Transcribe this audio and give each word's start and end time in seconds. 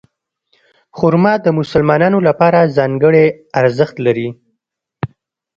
خرما 0.97 1.33
د 1.45 1.47
مسلمانانو 1.59 2.19
لپاره 2.27 2.71
ځانګړی 2.77 3.25
ارزښت 3.61 3.95
لري. 4.05 4.29